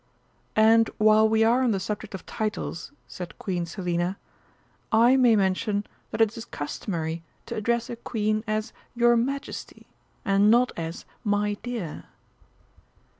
[0.55, 4.17] "And while we are on the subject of titles," said Queen Selina,
[4.91, 9.85] "I may mention that it is customary to address a Queen as 'Your Majesty,'
[10.25, 12.05] and not as 'my dear.'"